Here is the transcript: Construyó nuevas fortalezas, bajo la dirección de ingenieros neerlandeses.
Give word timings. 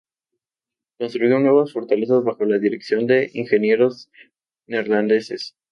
Construyó 0.97 1.37
nuevas 1.37 1.73
fortalezas, 1.73 2.23
bajo 2.23 2.43
la 2.45 2.57
dirección 2.57 3.05
de 3.05 3.29
ingenieros 3.35 4.09
neerlandeses. 4.65 5.53